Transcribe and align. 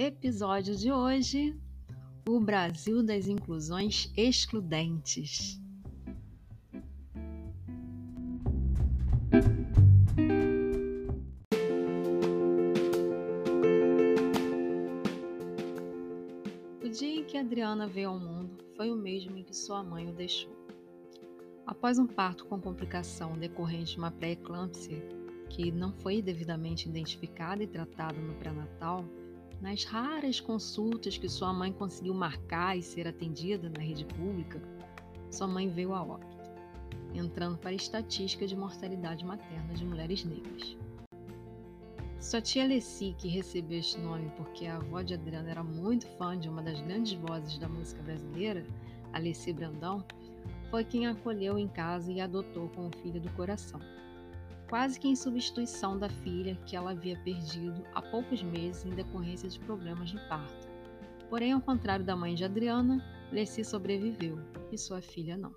Episódio 0.00 0.76
de 0.76 0.92
hoje: 0.92 1.58
O 2.24 2.38
Brasil 2.38 3.02
das 3.02 3.26
Inclusões 3.26 4.12
Excludentes. 4.16 5.60
O 16.80 16.88
dia 16.88 17.16
em 17.16 17.24
que 17.24 17.36
Adriana 17.36 17.88
veio 17.88 18.10
ao 18.10 18.20
mundo 18.20 18.56
foi 18.76 18.92
o 18.92 18.96
mesmo 18.96 19.36
em 19.36 19.42
que 19.42 19.56
sua 19.56 19.82
mãe 19.82 20.08
o 20.08 20.12
deixou. 20.12 20.56
Após 21.66 21.98
um 21.98 22.06
parto 22.06 22.46
com 22.46 22.60
complicação 22.60 23.36
decorrente 23.36 23.94
de 23.94 23.98
uma 23.98 24.12
pré-eclâmpsia 24.12 25.02
que 25.50 25.72
não 25.72 25.92
foi 25.92 26.22
devidamente 26.22 26.88
identificada 26.88 27.64
e 27.64 27.66
tratada 27.66 28.20
no 28.20 28.34
pré-natal, 28.34 29.04
nas 29.60 29.84
raras 29.84 30.40
consultas 30.40 31.18
que 31.18 31.28
sua 31.28 31.52
mãe 31.52 31.72
conseguiu 31.72 32.14
marcar 32.14 32.76
e 32.76 32.82
ser 32.82 33.08
atendida 33.08 33.68
na 33.68 33.80
rede 33.80 34.04
pública, 34.04 34.60
sua 35.30 35.48
mãe 35.48 35.68
veio 35.68 35.92
a 35.94 36.02
óbito, 36.02 36.36
entrando 37.14 37.58
para 37.58 37.70
a 37.70 37.74
estatística 37.74 38.46
de 38.46 38.56
mortalidade 38.56 39.24
materna 39.24 39.74
de 39.74 39.84
mulheres 39.84 40.24
negras. 40.24 40.76
Sua 42.20 42.40
tia 42.40 42.64
Alessi, 42.64 43.14
que 43.18 43.28
recebeu 43.28 43.78
este 43.78 43.98
nome 43.98 44.30
porque 44.36 44.66
a 44.66 44.76
avó 44.76 45.02
de 45.02 45.14
Adriana 45.14 45.50
era 45.50 45.62
muito 45.62 46.06
fã 46.16 46.38
de 46.38 46.48
uma 46.48 46.62
das 46.62 46.80
grandes 46.80 47.12
vozes 47.12 47.58
da 47.58 47.68
música 47.68 48.02
brasileira, 48.02 48.66
Alessi 49.12 49.52
Brandão, 49.52 50.04
foi 50.70 50.84
quem 50.84 51.06
a 51.06 51.12
acolheu 51.12 51.58
em 51.58 51.68
casa 51.68 52.12
e 52.12 52.20
a 52.20 52.24
adotou 52.24 52.68
como 52.70 52.90
filha 52.96 53.20
do 53.20 53.30
coração 53.30 53.80
quase 54.68 55.00
que 55.00 55.08
em 55.08 55.16
substituição 55.16 55.98
da 55.98 56.08
filha 56.08 56.56
que 56.66 56.76
ela 56.76 56.90
havia 56.90 57.18
perdido 57.24 57.82
há 57.94 58.02
poucos 58.02 58.42
meses 58.42 58.84
em 58.84 58.90
decorrência 58.90 59.48
de 59.48 59.58
problemas 59.60 60.12
no 60.12 60.20
parto. 60.28 60.68
Porém, 61.30 61.52
ao 61.52 61.60
contrário 61.60 62.04
da 62.04 62.16
mãe 62.16 62.34
de 62.34 62.44
Adriana, 62.44 63.02
Leci 63.32 63.64
sobreviveu 63.64 64.38
e 64.70 64.78
sua 64.78 65.00
filha 65.00 65.36
não. 65.36 65.54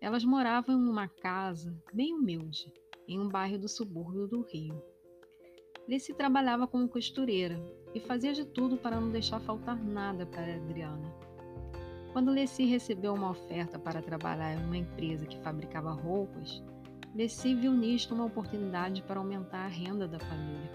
Elas 0.00 0.24
moravam 0.24 0.76
em 0.76 0.88
uma 0.88 1.08
casa 1.08 1.76
bem 1.92 2.14
humilde, 2.14 2.72
em 3.08 3.18
um 3.18 3.28
bairro 3.28 3.58
do 3.58 3.68
subúrbio 3.68 4.28
do 4.28 4.42
Rio. 4.42 4.80
Leci 5.88 6.14
trabalhava 6.14 6.66
como 6.68 6.88
costureira 6.88 7.58
e 7.94 8.00
fazia 8.00 8.32
de 8.32 8.44
tudo 8.44 8.76
para 8.76 9.00
não 9.00 9.10
deixar 9.10 9.40
faltar 9.40 9.82
nada 9.82 10.26
para 10.26 10.54
Adriana. 10.54 11.12
Quando 12.12 12.30
Leci 12.30 12.64
recebeu 12.64 13.14
uma 13.14 13.30
oferta 13.30 13.78
para 13.78 14.02
trabalhar 14.02 14.54
em 14.54 14.64
uma 14.64 14.76
empresa 14.76 15.26
que 15.26 15.40
fabricava 15.40 15.92
roupas, 15.92 16.62
Leci 17.14 17.54
viu 17.54 17.72
nisto 17.72 18.14
uma 18.14 18.26
oportunidade 18.26 19.02
para 19.02 19.18
aumentar 19.18 19.64
a 19.64 19.68
renda 19.68 20.06
da 20.06 20.18
família, 20.18 20.70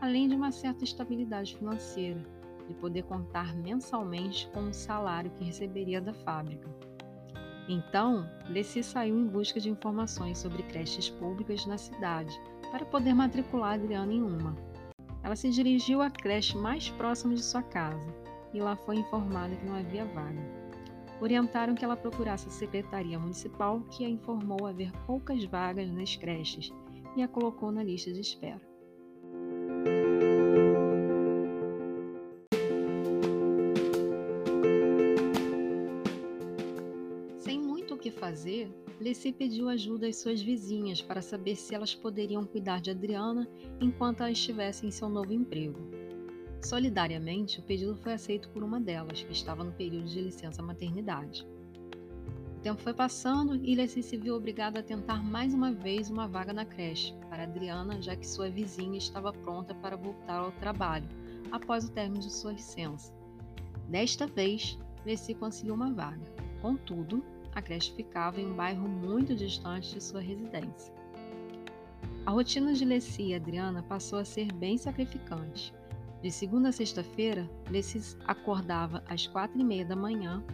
além 0.00 0.28
de 0.28 0.34
uma 0.34 0.50
certa 0.50 0.84
estabilidade 0.84 1.56
financeira, 1.56 2.20
de 2.66 2.74
poder 2.74 3.04
contar 3.04 3.54
mensalmente 3.56 4.48
com 4.52 4.60
o 4.68 4.74
salário 4.74 5.30
que 5.30 5.44
receberia 5.44 6.00
da 6.00 6.12
fábrica. 6.12 6.68
Então, 7.68 8.28
Leci 8.48 8.82
saiu 8.82 9.18
em 9.18 9.26
busca 9.26 9.60
de 9.60 9.70
informações 9.70 10.38
sobre 10.38 10.62
creches 10.64 11.08
públicas 11.10 11.64
na 11.66 11.78
cidade, 11.78 12.38
para 12.70 12.84
poder 12.84 13.14
matricular 13.14 13.74
Adriana 13.74 14.12
em 14.12 14.22
uma. 14.22 14.54
Ela 15.22 15.36
se 15.36 15.48
dirigiu 15.48 16.02
à 16.02 16.10
creche 16.10 16.56
mais 16.56 16.90
próxima 16.90 17.34
de 17.34 17.42
sua 17.42 17.62
casa 17.62 18.14
e 18.52 18.60
lá 18.60 18.76
foi 18.76 18.96
informada 18.96 19.56
que 19.56 19.64
não 19.64 19.76
havia 19.76 20.04
vaga 20.04 20.57
orientaram 21.20 21.74
que 21.74 21.84
ela 21.84 21.96
procurasse 21.96 22.48
a 22.48 22.50
Secretaria 22.50 23.18
Municipal, 23.18 23.80
que 23.90 24.04
a 24.04 24.08
informou 24.08 24.66
haver 24.66 24.92
poucas 25.06 25.44
vagas 25.44 25.90
nas 25.90 26.16
creches 26.16 26.72
e 27.16 27.22
a 27.22 27.28
colocou 27.28 27.72
na 27.72 27.82
lista 27.82 28.12
de 28.12 28.20
espera. 28.20 28.60
Sem 37.36 37.60
muito 37.60 37.94
o 37.94 37.98
que 37.98 38.10
fazer, 38.10 38.70
Leci 39.00 39.32
pediu 39.32 39.68
ajuda 39.68 40.08
às 40.08 40.16
suas 40.16 40.42
vizinhas 40.42 41.00
para 41.00 41.22
saber 41.22 41.54
se 41.54 41.72
elas 41.72 41.94
poderiam 41.94 42.44
cuidar 42.44 42.80
de 42.80 42.90
Adriana 42.90 43.48
enquanto 43.80 44.20
ela 44.20 44.30
estivesse 44.30 44.84
em 44.84 44.90
seu 44.90 45.08
novo 45.08 45.32
emprego. 45.32 45.78
Solidariamente, 46.68 47.60
o 47.60 47.62
pedido 47.62 47.96
foi 47.96 48.12
aceito 48.12 48.50
por 48.50 48.62
uma 48.62 48.78
delas, 48.78 49.22
que 49.22 49.32
estava 49.32 49.64
no 49.64 49.72
período 49.72 50.04
de 50.04 50.20
licença 50.20 50.62
maternidade. 50.62 51.48
O 52.58 52.60
tempo 52.60 52.78
foi 52.82 52.92
passando 52.92 53.56
e 53.64 53.74
Leci 53.74 54.02
se 54.02 54.18
viu 54.18 54.34
obrigada 54.34 54.80
a 54.80 54.82
tentar 54.82 55.22
mais 55.22 55.54
uma 55.54 55.72
vez 55.72 56.10
uma 56.10 56.28
vaga 56.28 56.52
na 56.52 56.66
creche 56.66 57.14
para 57.30 57.44
Adriana, 57.44 58.02
já 58.02 58.14
que 58.14 58.28
sua 58.28 58.50
vizinha 58.50 58.98
estava 58.98 59.32
pronta 59.32 59.74
para 59.76 59.96
voltar 59.96 60.40
ao 60.40 60.52
trabalho 60.52 61.08
após 61.50 61.86
o 61.86 61.90
término 61.90 62.20
de 62.20 62.30
sua 62.30 62.52
licença. 62.52 63.14
Desta 63.88 64.26
vez, 64.26 64.78
Leci 65.06 65.32
conseguiu 65.32 65.72
uma 65.72 65.90
vaga. 65.90 66.20
Contudo, 66.60 67.24
a 67.54 67.62
creche 67.62 67.94
ficava 67.94 68.42
em 68.42 68.46
um 68.46 68.54
bairro 68.54 68.86
muito 68.86 69.34
distante 69.34 69.94
de 69.94 70.04
sua 70.04 70.20
residência. 70.20 70.92
A 72.26 72.30
rotina 72.30 72.74
de 72.74 72.84
Leci 72.84 73.28
e 73.28 73.34
Adriana 73.34 73.82
passou 73.82 74.18
a 74.18 74.24
ser 74.26 74.52
bem 74.52 74.76
sacrificante. 74.76 75.77
De 76.22 76.30
segunda 76.32 76.70
a 76.70 76.72
sexta-feira, 76.72 77.48
Lessis 77.70 78.16
acordava 78.26 79.04
às 79.06 79.26
quatro 79.26 79.58
e 79.60 79.64
meia 79.64 79.84
da 79.84 79.94
manhã, 79.94 80.44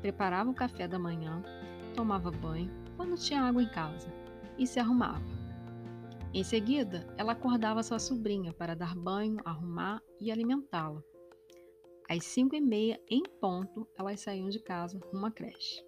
preparava 0.00 0.50
o 0.50 0.54
café 0.54 0.88
da 0.88 0.98
manhã, 0.98 1.42
tomava 1.94 2.30
banho, 2.30 2.70
quando 2.96 3.16
tinha 3.16 3.42
água 3.42 3.62
em 3.62 3.68
casa, 3.68 4.08
e 4.56 4.66
se 4.66 4.80
arrumava. 4.80 5.22
Em 6.32 6.42
seguida, 6.42 7.06
ela 7.18 7.32
acordava 7.32 7.82
sua 7.82 7.98
sobrinha 7.98 8.52
para 8.52 8.74
dar 8.74 8.94
banho, 8.94 9.38
arrumar 9.44 10.00
e 10.18 10.30
alimentá-la. 10.30 11.02
Às 12.08 12.24
cinco 12.24 12.54
e 12.54 12.60
meia, 12.60 13.00
em 13.08 13.22
ponto, 13.40 13.86
elas 13.98 14.20
saíam 14.20 14.48
de 14.48 14.58
casa 14.58 14.98
rumo 15.12 15.26
à 15.26 15.30
creche. 15.30 15.84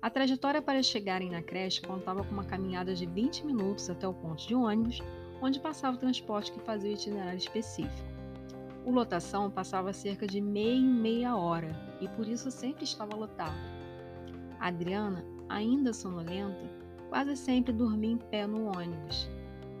A 0.00 0.10
trajetória 0.10 0.62
para 0.62 0.82
chegarem 0.82 1.30
na 1.30 1.42
creche 1.42 1.80
contava 1.80 2.22
com 2.22 2.30
uma 2.30 2.44
caminhada 2.44 2.94
de 2.94 3.06
20 3.06 3.46
minutos 3.46 3.88
até 3.88 4.06
o 4.06 4.14
ponto 4.14 4.46
de 4.46 4.54
ônibus, 4.54 5.00
onde 5.40 5.60
passava 5.60 5.96
o 5.96 6.00
transporte 6.00 6.52
que 6.52 6.60
fazia 6.60 6.90
o 6.90 6.94
itinerário 6.94 7.38
específico. 7.38 8.08
O 8.84 8.90
lotação 8.90 9.50
passava 9.50 9.92
cerca 9.92 10.26
de 10.26 10.40
meia 10.40 10.74
em 10.74 10.84
meia 10.84 11.36
hora 11.36 11.74
e 12.00 12.08
por 12.08 12.28
isso 12.28 12.50
sempre 12.50 12.84
estava 12.84 13.16
lotado. 13.16 13.56
A 14.60 14.68
Adriana, 14.68 15.24
ainda 15.48 15.92
sonolenta, 15.92 16.70
quase 17.08 17.36
sempre 17.36 17.72
dormia 17.72 18.12
em 18.12 18.18
pé 18.18 18.46
no 18.46 18.66
ônibus. 18.66 19.28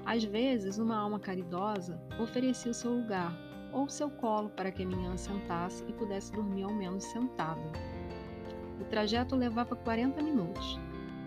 Às 0.06 0.24
vezes, 0.24 0.78
uma 0.78 0.96
alma 0.96 1.18
caridosa 1.18 2.00
oferecia 2.20 2.70
o 2.70 2.74
seu 2.74 2.94
lugar 2.94 3.34
ou 3.72 3.88
seu 3.88 4.08
colo 4.08 4.50
para 4.50 4.70
que 4.70 4.82
a 4.82 4.86
menina 4.86 5.16
sentasse 5.16 5.84
e 5.88 5.92
pudesse 5.92 6.32
dormir 6.32 6.62
ao 6.62 6.72
menos 6.72 7.04
sentada. 7.04 7.60
O 8.80 8.84
trajeto 8.84 9.34
levava 9.34 9.74
40 9.74 10.22
minutos. 10.22 10.78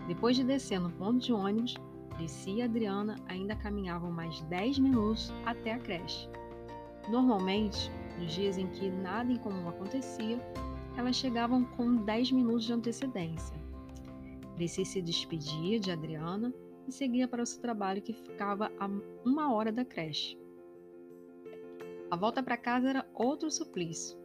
Depois 0.06 0.36
de 0.36 0.44
descer 0.44 0.80
no 0.80 0.90
ponto 0.90 1.18
de 1.18 1.32
ônibus, 1.32 1.74
Descia 2.18 2.54
e 2.54 2.62
Adriana 2.62 3.16
ainda 3.26 3.54
caminhavam 3.54 4.10
mais 4.10 4.40
10 4.42 4.80
minutos 4.80 5.32
até 5.46 5.72
a 5.72 5.78
creche. 5.78 6.28
Normalmente, 7.08 7.90
nos 8.18 8.32
dias 8.32 8.58
em 8.58 8.66
que 8.66 8.90
nada 8.90 9.32
incomum 9.32 9.68
acontecia, 9.68 10.38
elas 10.96 11.14
chegavam 11.14 11.64
com 11.64 11.94
10 11.94 12.32
minutos 12.32 12.64
de 12.64 12.72
antecedência. 12.72 13.56
Descia 14.56 14.84
se 14.84 15.00
despedia 15.00 15.78
de 15.78 15.92
Adriana 15.92 16.52
e 16.88 16.92
seguia 16.92 17.28
para 17.28 17.42
o 17.42 17.46
seu 17.46 17.62
trabalho 17.62 18.02
que 18.02 18.12
ficava 18.12 18.72
a 18.80 18.90
uma 19.24 19.54
hora 19.54 19.70
da 19.70 19.84
creche. 19.84 20.36
A 22.10 22.16
volta 22.16 22.42
para 22.42 22.56
casa 22.56 22.88
era 22.88 23.08
outro 23.14 23.48
suplício. 23.50 24.18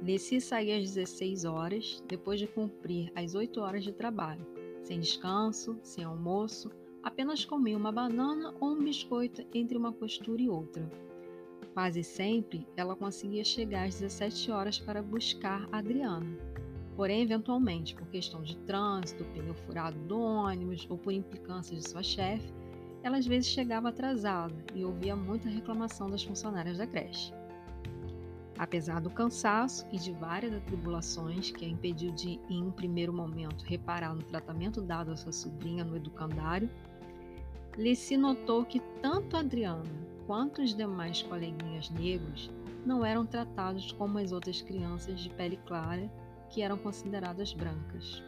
Descia 0.00 0.40
saía 0.40 0.78
às 0.78 0.94
16 0.94 1.44
horas, 1.44 2.02
depois 2.08 2.40
de 2.40 2.46
cumprir 2.46 3.12
as 3.14 3.34
8 3.34 3.60
horas 3.60 3.84
de 3.84 3.92
trabalho, 3.92 4.46
sem 4.82 4.98
descanso, 4.98 5.78
sem 5.82 6.02
almoço, 6.02 6.70
apenas 7.02 7.44
comia 7.44 7.76
uma 7.76 7.92
banana 7.92 8.54
ou 8.60 8.72
um 8.72 8.84
biscoito 8.84 9.44
entre 9.54 9.76
uma 9.76 9.92
costura 9.92 10.40
e 10.40 10.48
outra. 10.48 10.90
Quase 11.72 12.02
sempre 12.02 12.66
ela 12.76 12.96
conseguia 12.96 13.44
chegar 13.44 13.86
às 13.86 13.98
17 14.00 14.50
horas 14.50 14.78
para 14.78 15.02
buscar 15.02 15.68
Adriana. 15.72 16.36
Porém, 16.96 17.22
eventualmente, 17.22 17.94
por 17.94 18.06
questão 18.08 18.42
de 18.42 18.56
trânsito, 18.58 19.24
pneu 19.26 19.54
furado 19.54 19.98
do 20.00 20.20
ônibus 20.20 20.86
ou 20.90 20.98
por 20.98 21.12
implicâncias 21.12 21.78
de 21.78 21.88
sua 21.88 22.02
chefe, 22.02 22.52
ela 23.02 23.16
às 23.16 23.26
vezes 23.26 23.48
chegava 23.48 23.88
atrasada 23.88 24.54
e 24.74 24.84
ouvia 24.84 25.16
muita 25.16 25.48
reclamação 25.48 26.10
das 26.10 26.22
funcionárias 26.22 26.76
da 26.76 26.86
creche. 26.86 27.32
Apesar 28.58 29.00
do 29.00 29.08
cansaço 29.08 29.86
e 29.90 29.98
de 29.98 30.12
várias 30.12 30.52
atribulações 30.52 31.50
que 31.50 31.64
a 31.64 31.68
impediu 31.68 32.12
de, 32.12 32.38
em 32.50 32.62
um 32.62 32.70
primeiro 32.70 33.10
momento, 33.10 33.64
reparar 33.64 34.14
no 34.14 34.22
tratamento 34.22 34.82
dado 34.82 35.12
à 35.12 35.16
sua 35.16 35.32
sobrinha 35.32 35.82
no 35.82 35.96
educandário, 35.96 36.68
Leci 37.76 38.16
notou 38.16 38.64
que 38.64 38.80
tanto 39.00 39.36
Adriana 39.36 39.84
quanto 40.26 40.62
os 40.62 40.74
demais 40.74 41.22
coleguinhas 41.22 41.90
negros 41.90 42.50
não 42.84 43.04
eram 43.04 43.26
tratados 43.26 43.92
como 43.92 44.18
as 44.18 44.32
outras 44.32 44.60
crianças 44.62 45.20
de 45.20 45.30
pele 45.30 45.58
clara 45.66 46.10
que 46.48 46.62
eram 46.62 46.76
consideradas 46.76 47.52
brancas. 47.52 48.22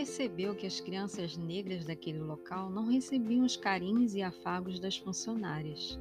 percebeu 0.00 0.54
que 0.54 0.66
as 0.66 0.80
crianças 0.80 1.36
negras 1.36 1.84
daquele 1.84 2.20
local 2.20 2.70
não 2.70 2.86
recebiam 2.86 3.44
os 3.44 3.54
carinhos 3.54 4.14
e 4.14 4.22
afagos 4.22 4.80
das 4.80 4.96
funcionárias. 4.96 5.98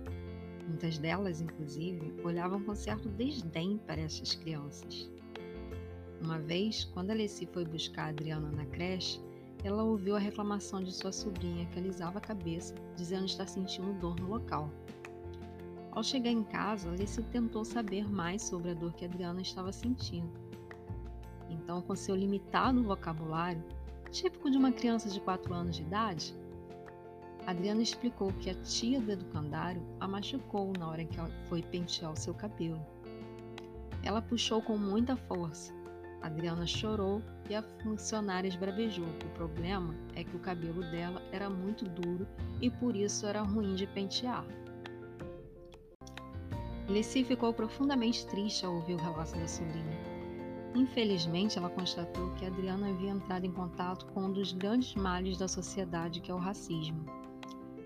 Muitas 0.69 1.00
delas, 1.00 1.42
inclusive, 1.42 2.13
olhavam 2.24 2.62
com 2.62 2.75
certo 2.75 3.10
desdém 3.10 3.80
para 3.88 4.00
essas 4.00 4.36
crianças. 4.36 5.10
Uma 6.21 6.38
vez, 6.38 6.86
quando 6.94 7.10
Alessi 7.10 7.48
foi 7.48 7.66
buscar 7.66 8.04
a 8.04 8.10
Adriana 8.10 8.51
na 8.51 8.66
creche, 8.68 9.19
ela 9.63 9.83
ouviu 9.83 10.16
a 10.16 10.19
reclamação 10.19 10.83
de 10.83 10.94
sua 10.94 11.12
sobrinha 11.12 11.66
que 11.66 11.80
alisava 11.80 12.19
a 12.19 12.21
cabeça, 12.21 12.75
dizendo 12.95 13.25
estar 13.25 13.48
sentindo 13.48 14.00
dor 14.00 14.16
no 14.19 14.27
local. 14.27 14.69
Ao 15.92 16.04
chegar 16.04 16.30
em 16.30 16.44
casa, 16.44 16.92
Alice 16.92 17.21
tentou 17.24 17.66
saber 17.66 18.07
mais 18.07 18.44
sobre 18.44 18.69
a 18.69 18.74
dor 18.75 18.94
que 18.94 19.06
Adriana 19.06 19.42
estava 19.42 19.71
sentindo. 19.71 20.31
Então, 21.50 21.81
com 21.81 21.95
seu 21.95 22.16
limitado 22.16 22.83
vocabulário, 22.83 23.63
típico 24.12 24.51
de 24.51 24.57
uma 24.57 24.71
criança 24.71 25.10
de 25.10 25.19
4 25.19 25.51
anos 25.51 25.75
de 25.75 25.81
idade, 25.81 26.36
Adriana 27.50 27.81
explicou 27.81 28.31
que 28.34 28.51
a 28.51 28.54
tia 28.54 29.01
do 29.01 29.12
educandário 29.12 29.81
a 30.00 30.07
machucou 30.07 30.72
na 30.78 30.88
hora 30.88 31.04
que 31.04 31.19
ela 31.19 31.31
foi 31.48 31.63
pentear 31.63 32.12
o 32.12 32.16
seu 32.16 32.31
cabelo. 32.31 32.80
Ela 34.04 34.22
puxou 34.22 34.62
com 34.62 34.78
muita 34.78 35.16
força. 35.16 35.74
Adriana 36.22 36.68
chorou 36.68 37.24
e 37.50 37.56
a 37.56 37.63
funcionária 37.81 38.48
esbravejou 38.48 39.04
o 39.04 39.30
problema 39.30 39.96
é 40.16 40.24
que 40.24 40.36
o 40.36 40.40
cabelo 40.40 40.81
dela 40.92 41.24
era 41.31 41.50
muito 41.50 41.86
duro 41.86 42.28
e 42.62 42.69
por 42.69 42.96
isso 42.96 43.25
era 43.25 43.42
ruim 43.42 43.74
de 43.74 43.88
pentear. 43.88 44.45
Leci 46.88 47.24
ficou 47.24 47.52
profundamente 47.52 48.28
triste 48.28 48.63
ao 48.63 48.75
ouvir 48.75 48.94
o 48.94 48.98
relato 48.98 49.36
da 49.40 49.48
sobrinha. 49.48 49.98
Infelizmente, 50.75 51.57
ela 51.57 51.72
constatou 51.72 52.30
que 52.36 52.45
Adriana 52.45 52.90
havia 52.90 53.10
entrado 53.10 53.44
em 53.44 53.52
contato 53.52 54.06
com 54.13 54.25
um 54.25 54.31
dos 54.31 54.54
grandes 54.54 54.94
males 54.94 55.36
da 55.36 55.48
sociedade, 55.48 56.22
que 56.22 56.30
é 56.30 56.34
o 56.36 56.38
racismo. 56.38 57.18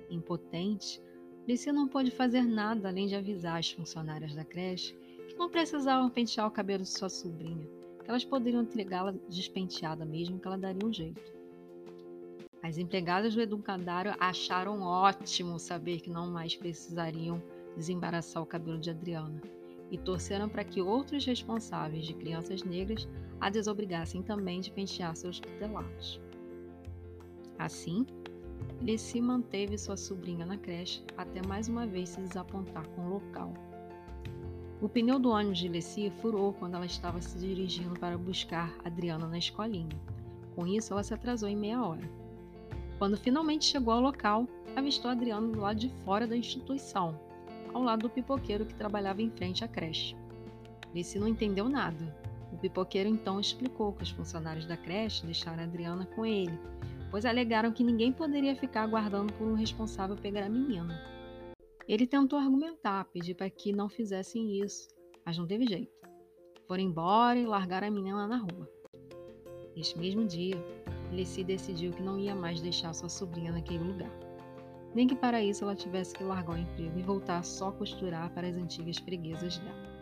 Impotente, 0.10 1.02
Leci 1.48 1.72
não 1.72 1.88
pôde 1.88 2.10
fazer 2.10 2.44
nada 2.44 2.88
além 2.88 3.08
de 3.08 3.16
avisar 3.16 3.60
as 3.60 3.70
funcionárias 3.70 4.34
da 4.34 4.46
creche 4.46 4.94
que 5.28 5.36
não 5.36 5.50
precisavam 5.50 6.10
pentear 6.10 6.48
o 6.48 6.52
cabelo 6.52 6.84
de 6.84 6.90
sua 6.90 7.10
sobrinha, 7.10 7.68
que 8.02 8.10
elas 8.10 8.24
poderiam 8.24 8.62
entregá-la 8.64 9.14
despenteada 9.30 10.06
mesmo, 10.06 10.40
que 10.40 10.48
ela 10.48 10.58
daria 10.58 10.88
um 10.88 10.94
jeito. 10.94 11.34
As 12.62 12.78
empregadas 12.78 13.36
do 13.36 13.42
educandário 13.42 14.16
acharam 14.20 14.82
ótimo 14.82 15.60
saber 15.60 16.00
que 16.00 16.10
não 16.10 16.32
mais 16.32 16.56
precisariam 16.56 17.44
desembaraçar 17.76 18.42
o 18.42 18.46
cabelo 18.46 18.80
de 18.80 18.90
Adriana 18.90 19.42
e 19.92 19.98
torceram 19.98 20.48
para 20.48 20.64
que 20.64 20.82
outros 20.82 21.26
responsáveis 21.26 22.06
de 22.06 22.14
crianças 22.14 22.64
negras 22.64 23.08
a 23.40 23.50
desobrigassem 23.50 24.24
também 24.24 24.62
de 24.62 24.72
pentear 24.72 25.14
seus 25.16 25.40
tutelados. 25.40 26.22
Assim, 27.60 28.06
Leci 28.82 29.22
manteve 29.22 29.78
sua 29.78 29.96
sobrinha 29.96 30.46
na 30.46 30.58
creche 30.58 31.04
até 31.18 31.42
mais 31.48 31.70
uma 31.70 31.88
vez 31.88 32.10
se 32.10 32.22
desapontar 32.22 32.88
com 32.90 33.06
o 33.06 33.10
local. 33.10 33.54
O 34.82 34.90
pneu 34.90 35.18
do 35.18 35.30
ônibus 35.30 35.60
de 35.60 35.70
Leci 35.70 36.12
furou 36.22 36.52
quando 36.52 36.76
ela 36.76 36.86
estava 36.86 37.22
se 37.22 37.38
dirigindo 37.38 37.98
para 37.98 38.18
buscar 38.18 38.76
Adriana 38.84 39.26
na 39.28 39.38
escolinha. 39.38 39.98
Com 40.56 40.68
isso, 40.68 40.92
ela 40.92 41.04
se 41.04 41.14
atrasou 41.14 41.48
em 41.48 41.56
meia 41.56 41.82
hora. 41.82 42.10
Quando 43.00 43.18
finalmente 43.18 43.64
chegou 43.64 43.94
ao 43.94 44.02
local, 44.02 44.46
avistou 44.76 45.10
Adriana 45.10 45.48
do 45.48 45.62
lado 45.62 45.80
de 45.80 45.90
fora 46.04 46.28
da 46.28 46.36
instituição, 46.36 47.18
ao 47.74 47.82
lado 47.82 48.02
do 48.02 48.10
pipoqueiro 48.10 48.66
que 48.66 48.76
trabalhava 48.76 49.22
em 49.22 49.32
frente 49.32 49.64
à 49.64 49.68
creche. 49.68 50.16
Leci 50.94 51.18
não 51.18 51.28
entendeu 51.28 51.70
nada. 51.70 52.16
O 52.52 52.58
pipoqueiro 52.58 53.10
então 53.10 53.40
explicou 53.40 53.94
que 53.94 54.04
os 54.04 54.12
funcionários 54.12 54.66
da 54.66 54.78
creche 54.78 55.26
deixaram 55.26 55.64
Adriana 55.64 56.06
com 56.16 56.26
ele, 56.26 56.60
pois 57.14 57.28
alegaram 57.28 57.72
que 57.72 57.84
ninguém 57.84 58.12
poderia 58.12 58.56
ficar 58.56 58.82
aguardando 58.82 59.32
por 59.34 59.46
um 59.46 59.54
responsável 59.54 60.16
pegar 60.16 60.48
a 60.48 60.50
menina. 60.50 61.00
Ele 61.88 62.08
tentou 62.08 62.40
argumentar, 62.40 63.06
pedir 63.14 63.36
para 63.36 63.52
que 63.52 63.72
não 63.72 63.88
fizessem 63.88 64.60
isso, 64.60 64.88
mas 65.24 65.38
não 65.38 65.46
teve 65.46 65.68
jeito. 65.68 65.94
Foram 66.68 66.82
embora 66.82 67.38
e 67.38 67.46
largaram 67.46 67.88
a 67.88 67.92
menina 67.92 68.26
na 68.26 68.38
rua. 68.38 68.68
Neste 69.76 69.96
mesmo 69.96 70.26
dia, 70.26 70.58
Leci 71.12 71.44
decidiu 71.44 71.92
que 71.92 72.02
não 72.02 72.18
ia 72.18 72.34
mais 72.34 72.60
deixar 72.60 72.96
sua 72.96 73.10
sobrinha 73.10 73.52
naquele 73.52 73.84
lugar 73.84 74.10
nem 74.96 75.08
que 75.08 75.16
para 75.16 75.42
isso 75.42 75.64
ela 75.64 75.76
tivesse 75.76 76.14
que 76.14 76.24
largar 76.24 76.56
o 76.56 76.58
emprego 76.58 77.00
e 77.00 77.02
voltar 77.02 77.44
só 77.44 77.70
a 77.70 77.72
costurar 77.72 78.30
para 78.32 78.48
as 78.48 78.56
antigas 78.56 78.98
freguesas 78.98 79.58
dela. 79.58 79.93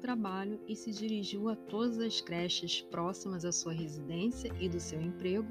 Trabalho 0.00 0.58
e 0.66 0.74
se 0.74 0.90
dirigiu 0.90 1.48
a 1.48 1.54
todas 1.54 1.98
as 1.98 2.20
creches 2.20 2.80
próximas 2.80 3.44
à 3.44 3.52
sua 3.52 3.72
residência 3.72 4.52
e 4.58 4.68
do 4.68 4.80
seu 4.80 5.00
emprego. 5.00 5.48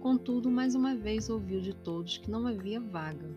Contudo, 0.00 0.50
mais 0.50 0.74
uma 0.74 0.94
vez 0.94 1.30
ouviu 1.30 1.60
de 1.60 1.74
todos 1.74 2.18
que 2.18 2.30
não 2.30 2.46
havia 2.46 2.80
vaga 2.80 3.34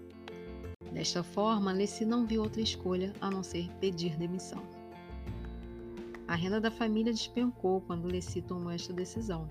Desta 0.92 1.22
forma, 1.22 1.72
Leci 1.72 2.04
não 2.04 2.26
viu 2.26 2.42
outra 2.42 2.62
escolha 2.62 3.14
a 3.22 3.30
não 3.30 3.44
ser 3.44 3.70
pedir 3.80 4.18
demissão. 4.18 4.64
A 6.28 6.36
renda 6.36 6.60
da 6.60 6.72
família 6.72 7.14
despencou 7.14 7.82
quando 7.82 8.08
Leci 8.08 8.42
tomou 8.42 8.72
esta 8.72 8.92
decisão. 8.92 9.48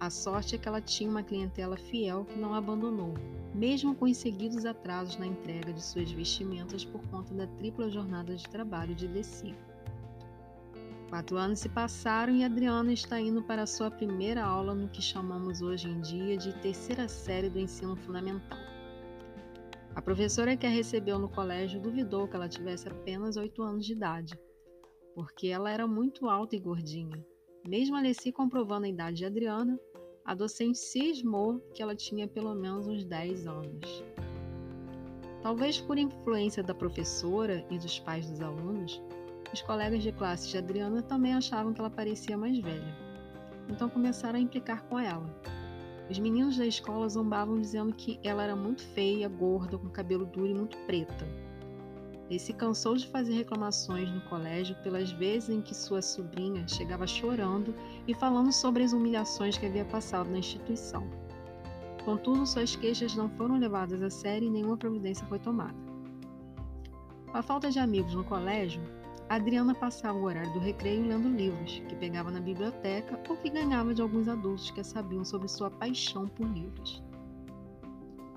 A 0.00 0.10
sorte 0.10 0.54
é 0.54 0.58
que 0.58 0.66
ela 0.66 0.80
tinha 0.80 1.08
uma 1.08 1.22
clientela 1.22 1.76
fiel 1.76 2.24
que 2.24 2.38
não 2.38 2.54
a 2.54 2.58
abandonou, 2.58 3.14
mesmo 3.54 3.94
com 3.94 4.06
os 4.06 4.16
seguidos 4.16 4.64
atrasos 4.64 5.18
na 5.18 5.26
entrega 5.26 5.72
de 5.72 5.82
suas 5.82 6.10
vestimentas 6.10 6.84
por 6.84 7.00
conta 7.08 7.34
da 7.34 7.46
tripla 7.46 7.90
jornada 7.90 8.34
de 8.34 8.48
trabalho 8.48 8.94
de 8.94 9.06
Leci. 9.06 9.54
Quatro 11.12 11.36
anos 11.36 11.58
se 11.58 11.68
passaram 11.68 12.34
e 12.34 12.42
Adriana 12.42 12.90
está 12.90 13.20
indo 13.20 13.42
para 13.42 13.66
sua 13.66 13.90
primeira 13.90 14.42
aula 14.42 14.74
no 14.74 14.88
que 14.88 15.02
chamamos 15.02 15.60
hoje 15.60 15.86
em 15.86 16.00
dia 16.00 16.38
de 16.38 16.54
terceira 16.62 17.06
série 17.06 17.50
do 17.50 17.58
ensino 17.58 17.94
fundamental. 17.96 18.58
A 19.94 20.00
professora 20.00 20.56
que 20.56 20.66
a 20.66 20.70
recebeu 20.70 21.18
no 21.18 21.28
colégio 21.28 21.82
duvidou 21.82 22.26
que 22.26 22.34
ela 22.34 22.48
tivesse 22.48 22.88
apenas 22.88 23.36
8 23.36 23.62
anos 23.62 23.84
de 23.84 23.92
idade, 23.92 24.40
porque 25.14 25.48
ela 25.48 25.70
era 25.70 25.86
muito 25.86 26.30
alta 26.30 26.56
e 26.56 26.58
gordinha. 26.58 27.22
Mesmo 27.68 27.94
Alessi 27.94 28.32
comprovando 28.32 28.86
a 28.86 28.88
idade 28.88 29.18
de 29.18 29.26
Adriana, 29.26 29.78
a 30.24 30.34
docente 30.34 30.78
cismou 30.78 31.60
que 31.74 31.82
ela 31.82 31.94
tinha 31.94 32.26
pelo 32.26 32.54
menos 32.54 32.88
uns 32.88 33.04
10 33.04 33.46
anos. 33.46 34.02
Talvez 35.42 35.78
por 35.78 35.98
influência 35.98 36.62
da 36.62 36.74
professora 36.74 37.66
e 37.70 37.78
dos 37.78 37.98
pais 37.98 38.30
dos 38.30 38.40
alunos, 38.40 38.98
os 39.52 39.62
colegas 39.62 40.02
de 40.02 40.12
classe 40.12 40.48
de 40.48 40.58
Adriana 40.58 41.02
também 41.02 41.34
achavam 41.34 41.72
que 41.72 41.80
ela 41.80 41.90
parecia 41.90 42.36
mais 42.36 42.58
velha. 42.58 42.96
Então 43.68 43.88
começaram 43.88 44.38
a 44.38 44.42
implicar 44.42 44.82
com 44.84 44.98
ela, 44.98 45.28
os 46.12 46.18
meninos 46.18 46.58
da 46.58 46.66
escola 46.66 47.08
zombavam 47.08 47.58
dizendo 47.58 47.94
que 47.94 48.20
ela 48.22 48.42
era 48.42 48.54
muito 48.54 48.82
feia, 48.88 49.28
gorda, 49.30 49.78
com 49.78 49.88
cabelo 49.88 50.26
duro 50.26 50.48
e 50.48 50.54
muito 50.54 50.76
preta. 50.80 51.26
Ele 52.28 52.38
se 52.38 52.52
cansou 52.52 52.96
de 52.96 53.06
fazer 53.06 53.32
reclamações 53.32 54.10
no 54.10 54.20
colégio 54.22 54.76
pelas 54.82 55.10
vezes 55.12 55.48
em 55.48 55.62
que 55.62 55.74
sua 55.74 56.02
sobrinha 56.02 56.66
chegava 56.68 57.06
chorando 57.06 57.74
e 58.06 58.14
falando 58.14 58.52
sobre 58.52 58.82
as 58.82 58.92
humilhações 58.92 59.56
que 59.56 59.66
havia 59.66 59.84
passado 59.84 60.30
na 60.30 60.38
instituição. 60.38 61.08
Contudo, 62.04 62.46
suas 62.46 62.74
queixas 62.76 63.14
não 63.14 63.30
foram 63.30 63.58
levadas 63.58 64.02
a 64.02 64.10
sério 64.10 64.48
e 64.48 64.50
nenhuma 64.50 64.76
providência 64.76 65.26
foi 65.28 65.38
tomada. 65.38 65.76
Com 67.30 67.38
a 67.38 67.42
falta 67.42 67.70
de 67.70 67.78
amigos 67.78 68.14
no 68.14 68.24
colégio, 68.24 68.82
Adriana 69.32 69.74
passava 69.74 70.18
o 70.18 70.24
horário 70.24 70.52
do 70.52 70.58
recreio 70.58 71.06
lendo 71.06 71.26
livros 71.26 71.82
que 71.88 71.96
pegava 71.96 72.30
na 72.30 72.38
biblioteca 72.38 73.18
ou 73.30 73.34
que 73.38 73.48
ganhava 73.48 73.94
de 73.94 74.02
alguns 74.02 74.28
adultos 74.28 74.70
que 74.70 74.84
sabiam 74.84 75.24
sobre 75.24 75.48
sua 75.48 75.70
paixão 75.70 76.28
por 76.28 76.46
livros. 76.46 77.02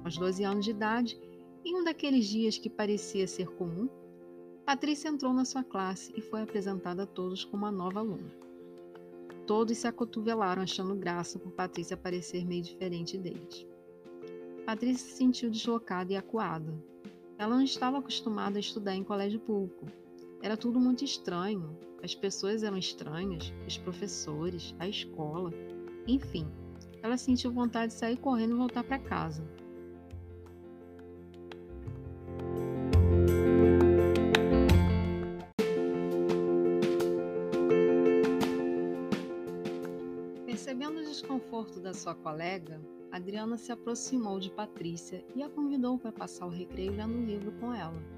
Aos 0.05 0.15
12 0.15 0.45
anos 0.45 0.63
de 0.63 0.71
idade, 0.71 1.19
em 1.65 1.75
um 1.75 1.83
daqueles 1.83 2.25
dias 2.25 2.57
que 2.57 2.69
parecia 2.69 3.27
ser 3.27 3.49
comum, 3.57 3.89
Patrícia 4.65 5.09
entrou 5.09 5.33
na 5.33 5.43
sua 5.43 5.65
classe 5.65 6.13
e 6.15 6.21
foi 6.21 6.43
apresentada 6.43 7.03
a 7.03 7.07
todos 7.07 7.43
como 7.43 7.65
uma 7.65 7.71
nova 7.73 7.99
aluna. 7.99 8.31
Todos 9.45 9.77
se 9.77 9.89
acotovelaram 9.89 10.61
achando 10.61 10.95
graça 10.95 11.37
por 11.37 11.51
Patrícia 11.51 11.97
parecer 11.97 12.45
meio 12.45 12.63
diferente 12.63 13.17
deles. 13.17 13.67
Patrícia 14.65 15.05
se 15.09 15.17
sentiu 15.17 15.49
deslocada 15.51 16.13
e 16.13 16.15
acuada. 16.15 16.73
Ela 17.37 17.53
não 17.53 17.63
estava 17.65 17.97
acostumada 17.97 18.57
a 18.57 18.61
estudar 18.61 18.95
em 18.95 19.03
colégio 19.03 19.41
público 19.41 19.87
era 20.45 20.55
tudo 20.55 20.79
muito 20.79 21.03
estranho. 21.03 21.75
As 22.03 22.13
pessoas 22.13 22.61
eram 22.61 22.77
estranhas, 22.77 23.51
os 23.65 23.79
professores, 23.79 24.75
a 24.77 24.87
escola. 24.87 25.51
Enfim, 26.05 26.47
ela 27.01 27.17
sentiu 27.17 27.51
vontade 27.51 27.93
de 27.93 27.97
sair 27.97 28.15
correndo 28.17 28.53
e 28.53 28.57
voltar 28.59 28.83
para 28.83 28.99
casa. 28.99 29.43
Percebendo 40.45 40.99
o 40.99 41.05
desconforto 41.05 41.79
da 41.79 41.91
sua 41.91 42.13
colega, 42.13 42.79
Adriana 43.11 43.57
se 43.57 43.71
aproximou 43.71 44.39
de 44.39 44.51
Patrícia 44.51 45.25
e 45.35 45.41
a 45.41 45.49
convidou 45.49 45.97
para 45.97 46.11
passar 46.11 46.45
o 46.45 46.49
recreio 46.49 46.91
lendo 46.91 47.15
um 47.15 47.25
livro 47.25 47.51
com 47.53 47.73
ela. 47.73 48.14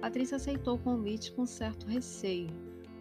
Patrícia 0.00 0.36
aceitou 0.36 0.76
o 0.76 0.78
convite 0.78 1.30
com 1.32 1.44
certo 1.44 1.86
receio, 1.86 2.48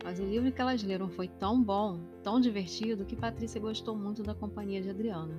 mas 0.03 0.20
o 0.20 0.25
livro 0.25 0.51
que 0.51 0.60
elas 0.60 0.84
leram 0.84 1.08
foi 1.08 1.29
tão 1.29 1.63
bom, 1.63 2.01
tão 2.22 2.41
divertido, 2.41 3.06
que 3.06 3.15
Patrícia 3.15 3.62
gostou 3.62 3.96
muito 3.96 4.22
da 4.22 4.36
companhia 4.36 4.82
de 4.82 4.89
Adriana. 4.89 5.34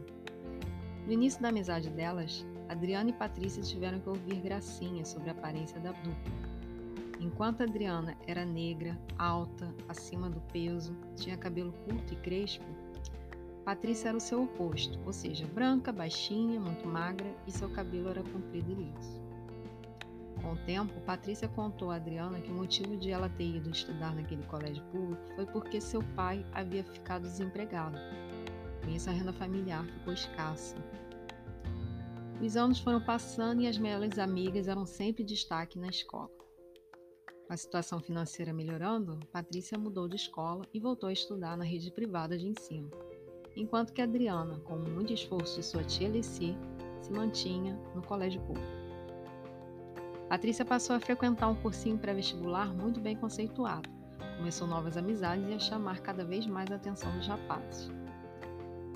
No 1.06 1.12
início 1.12 1.40
da 1.42 1.50
amizade 1.50 1.90
delas, 1.90 2.46
Adriana 2.66 3.10
e 3.10 3.12
Patrícia 3.12 3.62
tiveram 3.62 4.00
que 4.00 4.08
ouvir 4.08 4.40
gracinhas 4.40 5.08
sobre 5.08 5.28
a 5.28 5.32
aparência 5.32 5.78
da 5.80 5.92
dupla. 5.92 6.50
Enquanto 7.20 7.62
Adriana 7.62 8.16
era 8.26 8.46
negra, 8.46 8.98
alta, 9.18 9.74
acima 9.86 10.30
do 10.30 10.40
peso, 10.52 10.96
tinha 11.14 11.36
cabelo 11.36 11.74
curto 11.84 12.14
e 12.14 12.16
crespo, 12.16 12.64
Patrícia 13.66 14.08
era 14.08 14.16
o 14.16 14.20
seu 14.20 14.44
oposto, 14.44 14.98
ou 15.04 15.12
seja, 15.12 15.46
branca, 15.46 15.92
baixinha, 15.92 16.58
muito 16.58 16.88
magra 16.88 17.30
e 17.46 17.52
seu 17.52 17.68
cabelo 17.68 18.08
era 18.08 18.22
comprido 18.22 18.72
e 18.72 18.74
liso. 18.74 19.19
Com 20.42 20.52
o 20.52 20.56
tempo, 20.64 21.00
Patrícia 21.02 21.48
contou 21.48 21.90
a 21.90 21.96
Adriana 21.96 22.40
que 22.40 22.50
o 22.50 22.54
motivo 22.54 22.96
de 22.96 23.10
ela 23.10 23.28
ter 23.28 23.56
ido 23.56 23.70
estudar 23.70 24.14
naquele 24.14 24.42
colégio 24.44 24.82
público 24.84 25.22
foi 25.34 25.46
porque 25.46 25.80
seu 25.80 26.02
pai 26.14 26.44
havia 26.52 26.82
ficado 26.82 27.22
desempregado. 27.22 27.98
Com 28.82 28.90
isso, 28.90 29.10
a 29.10 29.12
renda 29.12 29.32
familiar 29.32 29.84
ficou 29.84 30.14
escassa. 30.14 30.76
Os 32.40 32.56
anos 32.56 32.80
foram 32.80 33.02
passando 33.02 33.60
e 33.60 33.66
as 33.66 33.76
melhores 33.76 34.18
amigas 34.18 34.66
eram 34.66 34.86
sempre 34.86 35.22
destaque 35.22 35.78
na 35.78 35.88
escola. 35.88 36.30
Com 37.46 37.52
a 37.52 37.56
situação 37.56 38.00
financeira 38.00 38.52
melhorando, 38.52 39.20
Patrícia 39.30 39.78
mudou 39.78 40.08
de 40.08 40.16
escola 40.16 40.64
e 40.72 40.80
voltou 40.80 41.08
a 41.08 41.12
estudar 41.12 41.56
na 41.56 41.64
rede 41.64 41.90
privada 41.90 42.38
de 42.38 42.46
ensino, 42.46 42.90
enquanto 43.54 43.92
que 43.92 44.00
Adriana, 44.00 44.58
com 44.60 44.76
muito 44.76 45.12
esforço 45.12 45.56
de 45.56 45.66
sua 45.66 45.84
tia 45.84 46.08
Alice, 46.08 46.56
se 47.02 47.12
mantinha 47.12 47.74
no 47.94 48.02
colégio 48.02 48.40
público. 48.42 48.79
Patrícia 50.30 50.64
passou 50.64 50.94
a 50.94 51.00
frequentar 51.00 51.48
um 51.48 51.56
cursinho 51.56 51.98
pré-vestibular 51.98 52.72
muito 52.72 53.00
bem 53.00 53.16
conceituado. 53.16 53.90
Começou 54.36 54.64
novas 54.64 54.96
amizades 54.96 55.44
e 55.48 55.54
a 55.54 55.58
chamar 55.58 55.98
cada 56.02 56.24
vez 56.24 56.46
mais 56.46 56.70
a 56.70 56.76
atenção 56.76 57.10
dos 57.16 57.26
rapazes. 57.26 57.90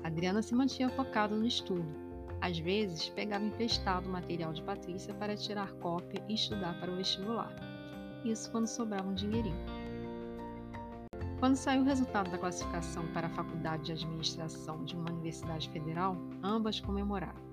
Adriana 0.01 0.41
se 0.41 0.55
mantinha 0.55 0.87
focada 0.87 1.35
no 1.35 1.45
estudo. 1.45 1.85
Às 2.39 2.57
vezes, 2.59 3.09
pegava 3.09 3.43
emprestado 3.43 4.05
o 4.05 4.13
material 4.13 4.53
de 4.53 4.63
Patrícia 4.63 5.13
para 5.13 5.35
tirar 5.35 5.73
cópia 5.73 6.23
e 6.29 6.35
estudar 6.35 6.79
para 6.79 6.89
o 6.89 6.95
vestibular. 6.95 7.53
Isso 8.23 8.49
quando 8.49 8.67
sobrava 8.67 9.09
um 9.09 9.13
dinheirinho. 9.13 9.65
Quando 11.41 11.57
saiu 11.57 11.81
o 11.81 11.85
resultado 11.85 12.31
da 12.31 12.37
classificação 12.37 13.05
para 13.07 13.27
a 13.27 13.31
Faculdade 13.31 13.83
de 13.83 13.91
Administração 13.91 14.85
de 14.85 14.95
uma 14.95 15.11
universidade 15.11 15.69
federal, 15.69 16.15
ambas 16.41 16.79
comemoraram. 16.79 17.43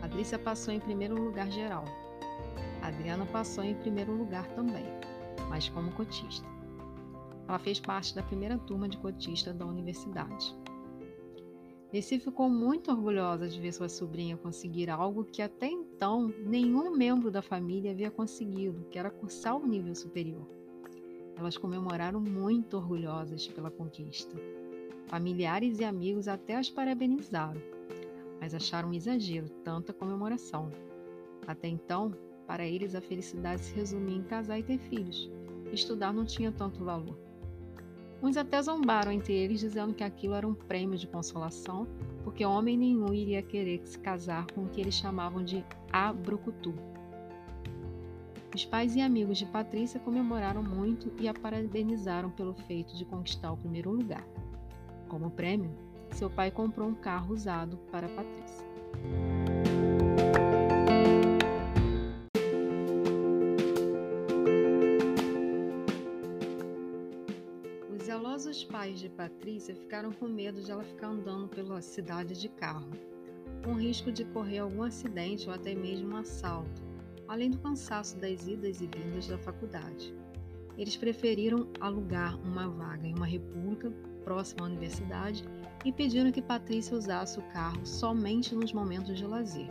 Patrícia 0.00 0.38
passou 0.38 0.72
em 0.72 0.78
primeiro 0.78 1.20
lugar 1.20 1.50
geral, 1.50 1.84
Adriana 2.86 3.26
passou 3.26 3.64
em 3.64 3.74
primeiro 3.74 4.12
lugar 4.12 4.46
também, 4.54 4.84
mas 5.48 5.68
como 5.68 5.90
cotista. 5.92 6.46
Ela 7.48 7.58
fez 7.58 7.80
parte 7.80 8.14
da 8.14 8.22
primeira 8.22 8.58
turma 8.58 8.88
de 8.88 8.96
cotista 8.98 9.52
da 9.52 9.66
universidade. 9.66 10.54
Nessi 11.92 12.18
ficou 12.18 12.48
muito 12.48 12.90
orgulhosa 12.90 13.48
de 13.48 13.60
ver 13.60 13.72
sua 13.72 13.88
sobrinha 13.88 14.36
conseguir 14.36 14.90
algo 14.90 15.24
que 15.24 15.42
até 15.42 15.66
então 15.66 16.32
nenhum 16.44 16.96
membro 16.96 17.30
da 17.30 17.42
família 17.42 17.92
havia 17.92 18.10
conseguido, 18.10 18.86
que 18.90 18.98
era 18.98 19.10
cursar 19.10 19.56
o 19.56 19.66
nível 19.66 19.94
superior. 19.94 20.46
Elas 21.36 21.56
comemoraram 21.56 22.20
muito 22.20 22.76
orgulhosas 22.76 23.46
pela 23.48 23.70
conquista. 23.70 24.36
Familiares 25.06 25.78
e 25.78 25.84
amigos 25.84 26.26
até 26.28 26.56
as 26.56 26.70
parabenizaram, 26.70 27.60
mas 28.40 28.54
acharam 28.54 28.90
um 28.90 28.94
exagero 28.94 29.48
tanta 29.64 29.92
comemoração. 29.92 30.70
Até 31.46 31.68
então, 31.68 32.12
para 32.46 32.64
eles, 32.64 32.94
a 32.94 33.00
felicidade 33.00 33.62
se 33.62 33.74
resumia 33.74 34.16
em 34.16 34.22
casar 34.22 34.58
e 34.58 34.62
ter 34.62 34.78
filhos. 34.78 35.30
Estudar 35.72 36.12
não 36.12 36.24
tinha 36.24 36.52
tanto 36.52 36.84
valor. 36.84 37.18
Uns 38.22 38.36
até 38.36 38.60
zombaram 38.62 39.12
entre 39.12 39.34
eles, 39.34 39.60
dizendo 39.60 39.94
que 39.94 40.02
aquilo 40.02 40.34
era 40.34 40.46
um 40.46 40.54
prêmio 40.54 40.98
de 40.98 41.06
consolação, 41.06 41.86
porque 42.24 42.44
homem 42.44 42.76
nenhum 42.76 43.12
iria 43.12 43.42
querer 43.42 43.80
se 43.84 43.98
casar 43.98 44.46
com 44.52 44.62
o 44.62 44.68
que 44.68 44.80
eles 44.80 44.94
chamavam 44.94 45.44
de 45.44 45.64
abrucutu. 45.92 46.74
Os 48.54 48.64
pais 48.64 48.96
e 48.96 49.02
amigos 49.02 49.36
de 49.36 49.44
Patrícia 49.44 50.00
comemoraram 50.00 50.62
muito 50.62 51.12
e 51.20 51.28
a 51.28 51.34
parabenizaram 51.34 52.30
pelo 52.30 52.54
feito 52.54 52.96
de 52.96 53.04
conquistar 53.04 53.52
o 53.52 53.56
primeiro 53.58 53.90
lugar. 53.90 54.26
Como 55.08 55.30
prêmio, 55.30 55.70
seu 56.12 56.30
pai 56.30 56.50
comprou 56.50 56.88
um 56.88 56.94
carro 56.94 57.34
usado 57.34 57.76
para 57.92 58.08
Patrícia. 58.08 58.66
De 69.06 69.10
Patrícia 69.10 69.72
ficaram 69.72 70.10
com 70.10 70.26
medo 70.26 70.60
de 70.60 70.68
ela 70.68 70.82
ficar 70.82 71.06
andando 71.06 71.46
pela 71.46 71.80
cidade 71.80 72.34
de 72.34 72.48
carro, 72.48 72.90
com 73.64 73.74
risco 73.74 74.10
de 74.10 74.24
correr 74.24 74.58
algum 74.58 74.82
acidente 74.82 75.48
ou 75.48 75.54
até 75.54 75.76
mesmo 75.76 76.12
um 76.12 76.16
assalto, 76.16 76.82
além 77.28 77.50
do 77.50 77.58
cansaço 77.58 78.18
das 78.18 78.48
idas 78.48 78.80
e 78.80 78.88
vindas 78.88 79.28
da 79.28 79.38
faculdade. 79.38 80.12
Eles 80.76 80.96
preferiram 80.96 81.68
alugar 81.78 82.36
uma 82.40 82.68
vaga 82.68 83.06
em 83.06 83.14
uma 83.14 83.26
república 83.26 83.92
próxima 84.24 84.62
à 84.62 84.68
universidade 84.68 85.44
e 85.84 85.92
pediram 85.92 86.32
que 86.32 86.42
Patrícia 86.42 86.96
usasse 86.96 87.38
o 87.38 87.48
carro 87.52 87.86
somente 87.86 88.56
nos 88.56 88.72
momentos 88.72 89.16
de 89.16 89.24
lazer. 89.24 89.70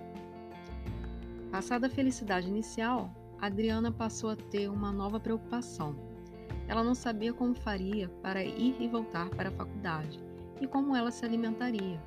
Passada 1.52 1.88
a 1.88 1.90
felicidade 1.90 2.48
inicial, 2.48 3.14
Adriana 3.38 3.92
passou 3.92 4.30
a 4.30 4.36
ter 4.38 4.70
uma 4.70 4.94
nova 4.94 5.20
preocupação 5.20 6.15
ela 6.68 6.84
não 6.84 6.96
sabia 6.96 7.34
como 7.34 7.54
faria 7.54 8.10
para 8.22 8.44
ir 8.44 8.76
e 8.80 8.88
voltar 8.88 9.30
para 9.30 9.50
a 9.50 9.52
faculdade 9.52 10.20
e 10.60 10.68
como 10.68 10.96
ela 10.96 11.12
se 11.12 11.26
alimentaria. 11.26 12.02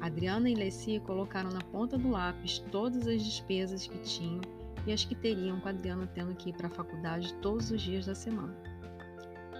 Adriana 0.00 0.50
e 0.50 0.54
Lessie 0.54 1.00
colocaram 1.00 1.50
na 1.50 1.60
ponta 1.60 1.96
do 1.96 2.10
lápis 2.10 2.58
todas 2.70 3.06
as 3.06 3.22
despesas 3.22 3.86
que 3.86 3.98
tinham 4.00 4.42
e 4.86 4.92
as 4.92 5.04
que 5.04 5.14
teriam 5.14 5.60
com 5.60 5.68
Adriana 5.68 6.06
tendo 6.14 6.34
que 6.34 6.50
ir 6.50 6.52
para 6.52 6.66
a 6.66 6.70
faculdade 6.70 7.32
todos 7.40 7.70
os 7.70 7.80
dias 7.80 8.04
da 8.04 8.14
semana. 8.14 8.54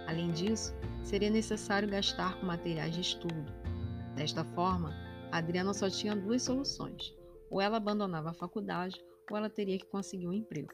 Além 0.07 0.31
disso, 0.31 0.75
seria 1.03 1.31
necessário 1.31 1.89
gastar 1.89 2.39
com 2.39 2.45
materiais 2.45 2.93
de 2.93 3.01
estudo. 3.01 3.51
Desta 4.15 4.43
forma, 4.43 4.93
Adriana 5.31 5.73
só 5.73 5.89
tinha 5.89 6.15
duas 6.15 6.43
soluções: 6.43 7.13
ou 7.49 7.59
ela 7.59 7.77
abandonava 7.77 8.29
a 8.29 8.33
faculdade 8.33 9.03
ou 9.29 9.35
ela 9.35 9.49
teria 9.49 9.79
que 9.79 9.87
conseguir 9.87 10.27
um 10.27 10.33
emprego. 10.33 10.73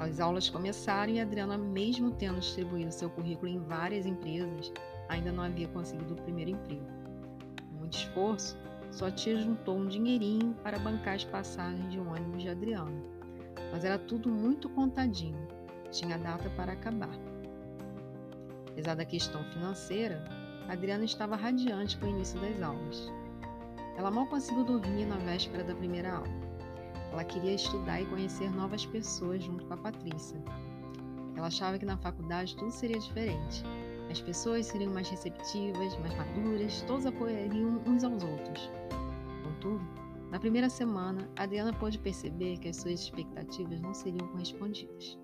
As 0.00 0.18
aulas 0.18 0.48
começaram 0.48 1.12
e 1.12 1.20
Adriana, 1.20 1.58
mesmo 1.58 2.10
tendo 2.12 2.40
distribuído 2.40 2.90
seu 2.90 3.10
currículo 3.10 3.48
em 3.48 3.58
várias 3.58 4.06
empresas, 4.06 4.72
ainda 5.10 5.30
não 5.30 5.44
havia 5.44 5.68
conseguido 5.68 6.14
o 6.14 6.22
primeiro 6.22 6.52
emprego. 6.52 6.86
Com 7.68 7.80
muito 7.80 7.98
esforço, 7.98 8.56
sua 8.90 9.10
tia 9.10 9.36
juntou 9.36 9.76
um 9.76 9.86
dinheirinho 9.86 10.54
para 10.62 10.78
bancar 10.78 11.16
as 11.16 11.24
passagens 11.24 11.92
de 11.92 12.00
um 12.00 12.10
ônibus 12.10 12.40
de 12.40 12.48
Adriana. 12.48 12.98
Mas 13.70 13.84
era 13.84 13.98
tudo 13.98 14.30
muito 14.30 14.70
contadinho, 14.70 15.46
tinha 15.90 16.16
data 16.16 16.48
para 16.56 16.72
acabar. 16.72 17.14
Apesar 18.70 18.94
da 18.94 19.04
questão 19.04 19.44
financeira, 19.52 20.24
Adriana 20.66 21.04
estava 21.04 21.36
radiante 21.36 21.98
com 21.98 22.06
o 22.06 22.10
início 22.10 22.40
das 22.40 22.62
aulas. 22.62 23.12
Ela 23.98 24.10
mal 24.10 24.26
conseguiu 24.28 24.64
dormir 24.64 25.04
na 25.04 25.16
véspera 25.16 25.62
da 25.62 25.74
primeira 25.74 26.14
aula. 26.14 26.49
Ela 27.12 27.24
queria 27.24 27.54
estudar 27.54 28.00
e 28.00 28.06
conhecer 28.06 28.50
novas 28.50 28.86
pessoas 28.86 29.42
junto 29.42 29.64
com 29.64 29.74
a 29.74 29.76
Patrícia. 29.76 30.40
Ela 31.36 31.48
achava 31.48 31.78
que 31.78 31.86
na 31.86 31.96
faculdade 31.96 32.56
tudo 32.56 32.70
seria 32.70 32.98
diferente. 32.98 33.64
As 34.10 34.20
pessoas 34.20 34.66
seriam 34.66 34.92
mais 34.92 35.08
receptivas, 35.08 35.96
mais 35.98 36.14
maduras, 36.16 36.82
todos 36.82 37.06
apoiariam 37.06 37.82
uns 37.86 38.04
aos 38.04 38.22
outros. 38.22 38.70
Contudo, 39.44 39.84
na 40.30 40.38
primeira 40.38 40.68
semana, 40.68 41.28
Adriana 41.36 41.72
pôde 41.72 41.98
perceber 41.98 42.58
que 42.58 42.68
as 42.68 42.76
suas 42.76 43.00
expectativas 43.00 43.80
não 43.80 43.92
seriam 43.92 44.28
correspondidas. 44.28 45.18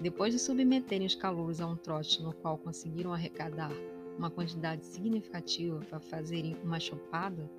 Depois 0.00 0.32
de 0.32 0.38
submeterem 0.38 1.06
os 1.06 1.14
calouros 1.14 1.60
a 1.60 1.66
um 1.66 1.76
trote 1.76 2.22
no 2.22 2.32
qual 2.34 2.58
conseguiram 2.58 3.12
arrecadar 3.12 3.70
uma 4.18 4.30
quantidade 4.30 4.84
significativa 4.84 5.80
para 5.80 6.00
fazerem 6.00 6.56
uma 6.62 6.80
chopada, 6.80 7.50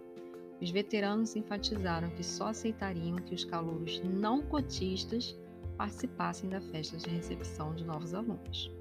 os 0.62 0.70
veteranos 0.70 1.36
enfatizaram 1.36 2.10
que 2.12 2.24
só 2.24 2.48
aceitariam 2.48 3.18
que 3.18 3.36
os 3.36 3.44
calouros 3.44 4.02
não 4.04 4.42
cotistas 4.42 5.38
participassem 5.78 6.50
da 6.50 6.62
festa 6.62 6.98
de 6.98 7.10
recepção 7.10 7.76
de 7.76 7.84
novos 7.84 8.14
alunos. 8.14 8.72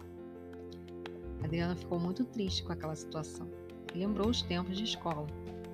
Adriana 1.42 1.74
ficou 1.74 1.98
muito 1.98 2.24
triste 2.24 2.62
com 2.62 2.72
aquela 2.72 2.94
situação 2.94 3.48
e 3.92 3.98
lembrou 3.98 4.28
os 4.28 4.42
tempos 4.42 4.76
de 4.76 4.84
escola. 4.84 5.26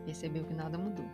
Percebeu 0.06 0.44
que 0.44 0.54
nada 0.54 0.78
mudou. 0.78 1.08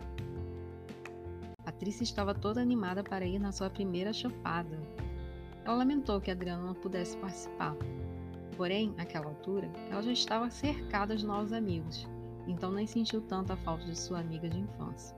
Patrícia 1.63 2.03
estava 2.03 2.33
toda 2.33 2.61
animada 2.61 3.03
para 3.03 3.25
ir 3.25 3.39
na 3.39 3.51
sua 3.51 3.69
primeira 3.69 4.13
chupada. 4.13 4.79
Ela 5.65 5.75
lamentou 5.75 6.21
que 6.21 6.31
Adriana 6.31 6.63
não 6.63 6.73
pudesse 6.73 7.17
participar. 7.17 7.75
Porém, 8.55 8.93
naquela 8.95 9.27
altura, 9.27 9.69
ela 9.91 10.01
já 10.01 10.13
estava 10.13 10.49
cercada 10.49 11.15
de 11.15 11.25
novos 11.25 11.51
amigos 11.51 12.07
então 12.47 12.71
nem 12.71 12.87
sentiu 12.87 13.21
tanto 13.21 13.51
a 13.51 13.57
falta 13.57 13.85
de 13.85 13.97
sua 13.97 14.19
amiga 14.19 14.49
de 14.49 14.59
infância. 14.59 15.15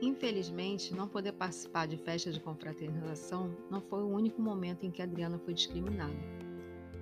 Infelizmente, 0.00 0.94
não 0.94 1.08
poder 1.08 1.32
participar 1.32 1.86
de 1.86 1.96
festas 1.96 2.34
de 2.34 2.40
confraternização 2.40 3.54
não 3.70 3.80
foi 3.80 4.02
o 4.02 4.08
único 4.08 4.40
momento 4.40 4.84
em 4.84 4.90
que 4.90 5.02
Adriana 5.02 5.38
foi 5.38 5.52
discriminada. 5.52 6.14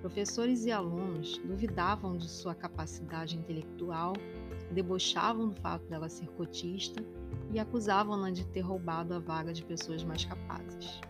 Professores 0.01 0.65
e 0.65 0.71
alunos 0.71 1.37
duvidavam 1.39 2.15
de 2.15 2.29
sua 2.29 2.55
capacidade 2.55 3.37
intelectual, 3.37 4.13
debochavam 4.71 5.49
do 5.49 5.55
fato 5.55 5.85
dela 5.87 6.07
ser 6.07 6.27
cotista 6.29 7.03
e 7.51 7.59
acusavam-na 7.59 8.31
de 8.31 8.45
ter 8.45 8.61
roubado 8.61 9.13
a 9.13 9.19
vaga 9.19 9.53
de 9.53 9.63
pessoas 9.63 10.03
mais 10.03 10.25
capazes. 10.25 11.01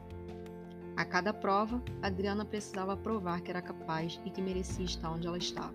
A 0.95 1.05
cada 1.05 1.33
prova, 1.33 1.81
Adriana 2.01 2.43
precisava 2.43 2.97
provar 2.97 3.41
que 3.41 3.49
era 3.49 3.61
capaz 3.61 4.19
e 4.25 4.29
que 4.29 4.41
merecia 4.41 4.85
estar 4.85 5.11
onde 5.11 5.27
ela 5.27 5.37
estava. 5.37 5.73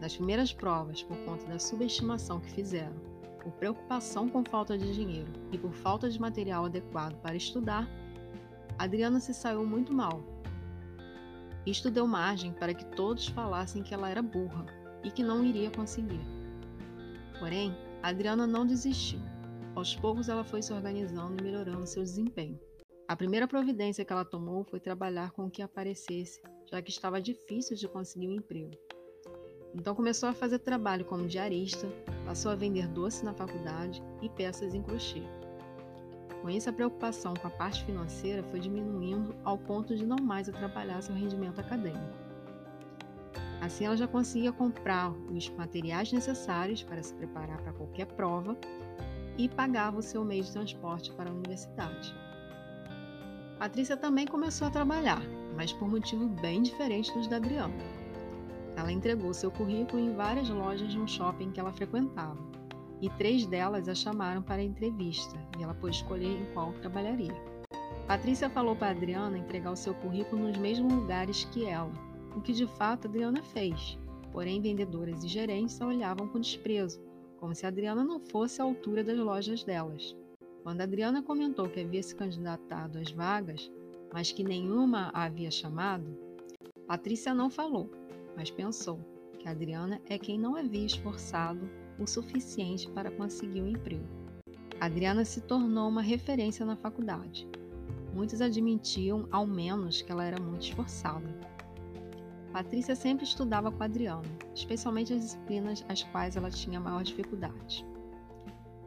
Nas 0.00 0.16
primeiras 0.16 0.52
provas, 0.52 1.02
por 1.02 1.16
conta 1.24 1.46
da 1.46 1.58
subestimação 1.58 2.40
que 2.40 2.50
fizeram, 2.50 2.96
por 3.42 3.52
preocupação 3.52 4.28
com 4.28 4.44
falta 4.44 4.76
de 4.76 4.92
dinheiro 4.92 5.32
e 5.52 5.58
por 5.58 5.72
falta 5.72 6.10
de 6.10 6.20
material 6.20 6.66
adequado 6.66 7.14
para 7.20 7.36
estudar, 7.36 7.88
Adriana 8.78 9.20
se 9.20 9.32
saiu 9.32 9.64
muito 9.64 9.92
mal 9.92 10.20
isto 11.66 11.90
deu 11.90 12.06
margem 12.06 12.52
para 12.52 12.72
que 12.72 12.84
todos 12.84 13.26
falassem 13.26 13.82
que 13.82 13.92
ela 13.92 14.08
era 14.08 14.22
burra 14.22 14.64
e 15.02 15.10
que 15.10 15.22
não 15.22 15.44
iria 15.44 15.68
conseguir. 15.68 16.20
Porém, 17.40 17.76
Adriana 18.00 18.46
não 18.46 18.64
desistiu. 18.64 19.20
Aos 19.76 19.94
poucos 19.94 20.30
ela 20.30 20.42
foi 20.42 20.62
se 20.62 20.72
organizando 20.72 21.38
e 21.38 21.44
melhorando 21.44 21.86
seu 21.86 22.02
desempenho. 22.02 22.58
A 23.06 23.14
primeira 23.14 23.46
providência 23.46 24.06
que 24.06 24.12
ela 24.12 24.24
tomou 24.24 24.64
foi 24.64 24.80
trabalhar 24.80 25.32
com 25.32 25.44
o 25.44 25.50
que 25.50 25.60
aparecesse, 25.60 26.40
já 26.64 26.80
que 26.80 26.90
estava 26.90 27.20
difícil 27.20 27.76
de 27.76 27.86
conseguir 27.86 28.26
um 28.26 28.36
emprego. 28.36 28.70
Então 29.74 29.94
começou 29.94 30.30
a 30.30 30.32
fazer 30.32 30.60
trabalho 30.60 31.04
como 31.04 31.28
diarista, 31.28 31.86
passou 32.24 32.50
a 32.50 32.54
vender 32.54 32.88
doce 32.88 33.22
na 33.22 33.34
faculdade 33.34 34.02
e 34.22 34.30
peças 34.30 34.72
em 34.72 34.82
crochê. 34.82 35.22
Com 36.40 36.48
isso, 36.48 36.70
a 36.70 36.72
preocupação 36.72 37.34
com 37.34 37.46
a 37.46 37.50
parte 37.50 37.84
financeira 37.84 38.42
foi 38.44 38.60
diminuindo 38.60 39.36
ao 39.44 39.58
ponto 39.58 39.94
de 39.94 40.06
não 40.06 40.16
mais 40.16 40.48
atrapalhar 40.48 41.02
seu 41.02 41.14
rendimento 41.14 41.60
acadêmico. 41.60 42.16
Assim, 43.60 43.84
ela 43.84 43.96
já 43.96 44.08
conseguia 44.08 44.52
comprar 44.52 45.10
os 45.10 45.50
materiais 45.50 46.10
necessários 46.10 46.82
para 46.82 47.02
se 47.02 47.12
preparar 47.14 47.60
para 47.60 47.74
qualquer 47.74 48.06
prova 48.06 48.56
e 49.38 49.48
pagava 49.48 49.98
o 49.98 50.02
seu 50.02 50.24
meio 50.24 50.42
de 50.42 50.52
transporte 50.52 51.12
para 51.12 51.30
a 51.30 51.32
universidade. 51.32 52.14
Patrícia 53.58 53.96
também 53.96 54.26
começou 54.26 54.68
a 54.68 54.70
trabalhar, 54.70 55.22
mas 55.56 55.72
por 55.72 55.88
motivo 55.88 56.28
bem 56.28 56.62
diferente 56.62 57.12
dos 57.12 57.26
da 57.26 57.36
Adriana. 57.36 57.74
Ela 58.76 58.92
entregou 58.92 59.32
seu 59.32 59.50
currículo 59.50 60.00
em 60.00 60.14
várias 60.14 60.48
lojas 60.48 60.90
de 60.90 60.98
um 60.98 61.06
shopping 61.06 61.50
que 61.50 61.60
ela 61.60 61.72
frequentava 61.72 62.36
e 63.00 63.10
três 63.10 63.46
delas 63.46 63.88
a 63.88 63.94
chamaram 63.94 64.42
para 64.42 64.62
a 64.62 64.64
entrevista 64.64 65.36
e 65.58 65.62
ela 65.62 65.74
pôde 65.74 65.96
escolher 65.96 66.40
em 66.40 66.44
qual 66.52 66.72
trabalharia. 66.74 67.34
Patrícia 68.06 68.48
falou 68.48 68.76
para 68.76 68.90
Adriana 68.90 69.36
entregar 69.36 69.72
o 69.72 69.76
seu 69.76 69.94
currículo 69.94 70.46
nos 70.46 70.56
mesmos 70.56 70.92
lugares 70.92 71.44
que 71.44 71.66
ela, 71.66 71.92
o 72.34 72.40
que 72.40 72.52
de 72.52 72.66
fato 72.66 73.08
Adriana 73.08 73.42
fez. 73.42 73.98
Porém, 74.32 74.60
vendedoras 74.60 75.24
e 75.24 75.28
gerentes 75.28 75.80
a 75.80 75.86
olhavam 75.86 76.28
com 76.28 76.38
desprezo, 76.38 77.00
como 77.38 77.54
se 77.54 77.66
Adriana 77.66 78.04
não 78.04 78.20
fosse 78.20 78.60
à 78.60 78.64
altura 78.64 79.04
das 79.04 79.18
lojas 79.18 79.64
delas. 79.64 80.16
Quando 80.62 80.80
Adriana 80.80 81.22
comentou 81.22 81.68
que 81.68 81.80
havia 81.80 82.02
se 82.02 82.14
candidatado 82.14 82.98
às 82.98 83.10
vagas, 83.10 83.70
mas 84.12 84.32
que 84.32 84.42
nenhuma 84.42 85.10
a 85.12 85.24
havia 85.24 85.50
chamado, 85.50 86.16
Patrícia 86.86 87.34
não 87.34 87.50
falou, 87.50 87.90
mas 88.36 88.50
pensou 88.50 88.98
que 89.38 89.48
Adriana 89.48 90.00
é 90.08 90.18
quem 90.18 90.38
não 90.38 90.56
havia 90.56 90.86
esforçado 90.86 91.68
o 91.98 92.06
suficiente 92.06 92.88
para 92.90 93.10
conseguir 93.10 93.62
um 93.62 93.68
emprego. 93.68 94.06
Adriana 94.80 95.24
se 95.24 95.40
tornou 95.40 95.88
uma 95.88 96.02
referência 96.02 96.66
na 96.66 96.76
faculdade. 96.76 97.48
Muitos 98.14 98.40
admitiam, 98.40 99.26
ao 99.30 99.46
menos, 99.46 100.02
que 100.02 100.12
ela 100.12 100.24
era 100.24 100.40
muito 100.40 100.62
esforçada. 100.62 101.55
Patrícia 102.56 102.96
sempre 102.96 103.26
estudava 103.26 103.70
com 103.70 103.82
Adriana, 103.84 104.22
especialmente 104.54 105.12
as 105.12 105.20
disciplinas 105.20 105.84
às 105.90 106.02
quais 106.04 106.36
ela 106.36 106.50
tinha 106.50 106.80
maior 106.80 107.02
dificuldade. 107.02 107.84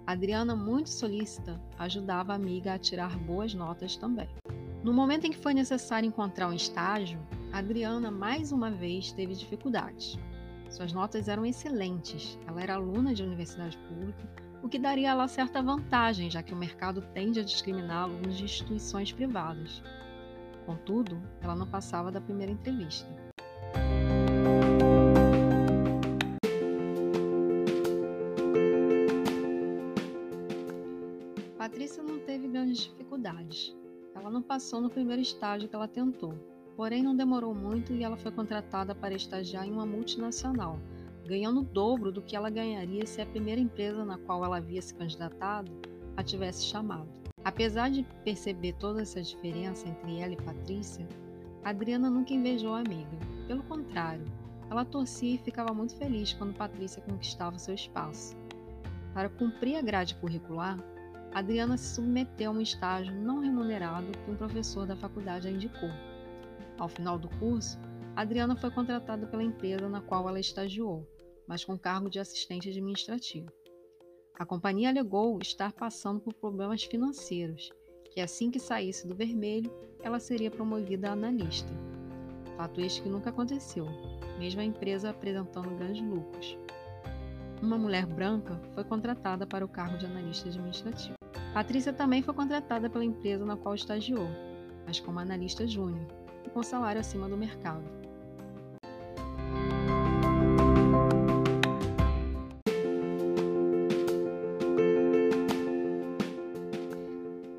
Adriana, 0.07 0.55
muito 0.55 0.89
solícita, 0.89 1.61
ajudava 1.77 2.33
a 2.33 2.35
amiga 2.35 2.73
a 2.73 2.79
tirar 2.79 3.15
boas 3.19 3.53
notas 3.53 3.95
também. 3.95 4.27
No 4.83 4.91
momento 4.91 5.25
em 5.25 5.29
que 5.29 5.37
foi 5.37 5.53
necessário 5.53 6.07
encontrar 6.07 6.47
um 6.47 6.53
estágio, 6.53 7.19
Adriana 7.53 8.09
mais 8.09 8.51
uma 8.51 8.71
vez 8.71 9.11
teve 9.11 9.35
dificuldades. 9.35 10.17
Suas 10.71 10.91
notas 10.91 11.27
eram 11.27 11.45
excelentes, 11.45 12.39
ela 12.47 12.63
era 12.63 12.73
aluna 12.73 13.13
de 13.13 13.21
universidade 13.21 13.77
pública, 13.87 14.27
o 14.63 14.67
que 14.67 14.79
daria 14.79 15.09
a 15.09 15.11
ela 15.11 15.27
certa 15.27 15.61
vantagem, 15.61 16.31
já 16.31 16.41
que 16.41 16.55
o 16.55 16.57
mercado 16.57 17.03
tende 17.13 17.39
a 17.39 17.43
discriminar 17.43 18.05
alunos 18.05 18.35
de 18.35 18.45
instituições 18.45 19.11
privadas. 19.11 19.83
Contudo, 20.65 21.21
ela 21.39 21.55
não 21.55 21.67
passava 21.67 22.11
da 22.11 22.19
primeira 22.19 22.51
entrevista. 22.51 23.28
Patrícia 31.69 32.01
não 32.01 32.17
teve 32.19 32.47
grandes 32.47 32.85
dificuldades. 32.85 33.75
Ela 34.15 34.31
não 34.31 34.41
passou 34.41 34.81
no 34.81 34.89
primeiro 34.89 35.21
estágio 35.21 35.69
que 35.69 35.75
ela 35.75 35.87
tentou, 35.87 36.33
Porém, 36.79 37.03
não 37.03 37.13
demorou 37.13 37.53
muito 37.53 37.91
e 37.91 38.05
ela 38.05 38.15
foi 38.15 38.31
contratada 38.31 38.95
para 38.95 39.13
estagiar 39.13 39.67
em 39.67 39.71
uma 39.73 39.85
multinacional, 39.85 40.79
ganhando 41.27 41.59
o 41.59 41.63
dobro 41.63 42.09
do 42.09 42.21
que 42.21 42.37
ela 42.37 42.49
ganharia 42.49 43.05
se 43.05 43.21
a 43.21 43.25
primeira 43.25 43.59
empresa 43.59 44.05
na 44.05 44.17
qual 44.17 44.45
ela 44.45 44.57
havia 44.57 44.81
se 44.81 44.93
candidatado 44.93 45.69
a 46.15 46.23
tivesse 46.23 46.63
chamado. 46.63 47.09
Apesar 47.43 47.91
de 47.91 48.03
perceber 48.23 48.73
toda 48.79 49.01
essa 49.01 49.21
diferença 49.21 49.89
entre 49.89 50.19
ela 50.19 50.31
e 50.31 50.37
Patrícia, 50.37 51.05
Adriana 51.65 52.09
nunca 52.09 52.33
invejou 52.33 52.73
a 52.73 52.79
amiga. 52.79 53.19
Pelo 53.45 53.63
contrário, 53.63 54.23
ela 54.71 54.85
torcia 54.85 55.35
e 55.35 55.37
ficava 55.37 55.73
muito 55.73 55.97
feliz 55.97 56.31
quando 56.31 56.55
Patrícia 56.55 57.01
conquistava 57.01 57.59
seu 57.59 57.75
espaço. 57.75 58.37
Para 59.13 59.27
cumprir 59.27 59.75
a 59.75 59.81
grade 59.81 60.15
curricular, 60.15 60.79
Adriana 61.33 61.77
se 61.77 61.95
submeteu 61.95 62.51
a 62.51 62.53
um 62.53 62.61
estágio 62.61 63.13
não 63.13 63.39
remunerado 63.39 64.11
que 64.11 64.31
um 64.31 64.35
professor 64.35 64.87
da 64.87 64.95
faculdade 64.95 65.47
a 65.47 65.51
indicou. 65.51 65.89
Ao 66.77 66.89
final 66.89 67.19
do 67.19 67.29
curso, 67.37 67.79
Adriana 68.15 68.55
foi 68.55 68.71
contratada 68.71 69.27
pela 69.27 69.43
empresa 69.43 69.87
na 69.87 70.01
qual 70.01 70.27
ela 70.27 70.39
estagiou, 70.39 71.07
mas 71.47 71.63
com 71.63 71.77
cargo 71.77 72.09
de 72.09 72.19
assistente 72.19 72.69
administrativo. 72.69 73.51
A 74.37 74.45
companhia 74.45 74.89
alegou 74.89 75.37
estar 75.41 75.71
passando 75.73 76.19
por 76.19 76.33
problemas 76.33 76.83
financeiros, 76.83 77.69
que 78.11 78.21
assim 78.21 78.49
que 78.49 78.59
saísse 78.59 79.07
do 79.07 79.15
vermelho, 79.15 79.71
ela 80.01 80.19
seria 80.19 80.49
promovida 80.49 81.09
a 81.09 81.13
analista. 81.13 81.69
Fato 82.57 82.81
este 82.81 83.01
que 83.01 83.09
nunca 83.09 83.29
aconteceu, 83.29 83.85
mesmo 84.39 84.61
a 84.61 84.65
empresa 84.65 85.09
apresentando 85.09 85.75
grandes 85.77 86.01
lucros. 86.01 86.57
Uma 87.61 87.77
mulher 87.77 88.05
branca 88.05 88.59
foi 88.73 88.83
contratada 88.83 89.45
para 89.45 89.65
o 89.65 89.69
cargo 89.69 89.97
de 89.97 90.05
analista 90.05 90.47
administrativo. 90.47 91.18
Patrícia 91.53 91.91
também 91.91 92.21
foi 92.21 92.33
contratada 92.33 92.89
pela 92.89 93.03
empresa 93.03 93.43
na 93.43 93.57
qual 93.57 93.73
estagiou, 93.73 94.27
mas 94.85 94.99
como 94.99 95.19
analista 95.19 95.67
júnior, 95.67 96.05
e 96.45 96.49
com 96.49 96.61
salário 96.61 97.01
acima 97.01 97.27
do 97.27 97.35
mercado. 97.35 97.83